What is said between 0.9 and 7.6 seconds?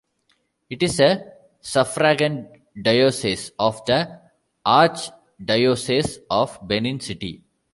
a suffragan diocese of the Archdiocese of Benin City.